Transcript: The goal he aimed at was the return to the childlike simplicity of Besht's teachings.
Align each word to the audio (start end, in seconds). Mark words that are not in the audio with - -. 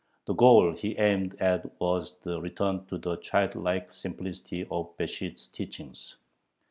The 0.25 0.33
goal 0.33 0.73
he 0.73 0.97
aimed 0.97 1.35
at 1.39 1.79
was 1.79 2.15
the 2.23 2.41
return 2.41 2.87
to 2.87 2.97
the 2.97 3.17
childlike 3.17 3.93
simplicity 3.93 4.63
of 4.71 4.97
Besht's 4.97 5.47
teachings. 5.47 6.17